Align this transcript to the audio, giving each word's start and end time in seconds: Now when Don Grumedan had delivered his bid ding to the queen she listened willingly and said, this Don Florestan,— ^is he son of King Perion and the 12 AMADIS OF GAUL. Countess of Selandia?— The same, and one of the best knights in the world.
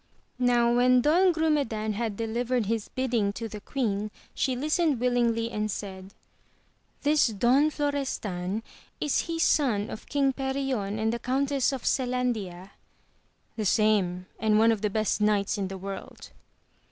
Now 0.39 0.75
when 0.77 1.01
Don 1.01 1.31
Grumedan 1.31 1.93
had 1.93 2.17
delivered 2.17 2.65
his 2.65 2.89
bid 2.89 3.11
ding 3.11 3.31
to 3.33 3.47
the 3.47 3.61
queen 3.61 4.09
she 4.33 4.55
listened 4.55 4.99
willingly 4.99 5.51
and 5.51 5.69
said, 5.69 6.15
this 7.03 7.27
Don 7.27 7.69
Florestan,— 7.69 8.63
^is 8.99 9.25
he 9.25 9.37
son 9.37 9.91
of 9.91 10.09
King 10.09 10.33
Perion 10.33 10.97
and 10.97 11.13
the 11.13 11.19
12 11.19 11.21
AMADIS 11.21 11.21
OF 11.21 11.21
GAUL. 11.21 11.35
Countess 11.35 11.71
of 11.71 11.83
Selandia?— 11.83 12.69
The 13.57 13.65
same, 13.65 14.25
and 14.39 14.57
one 14.57 14.71
of 14.71 14.81
the 14.81 14.89
best 14.89 15.21
knights 15.21 15.59
in 15.59 15.67
the 15.67 15.77
world. 15.77 16.31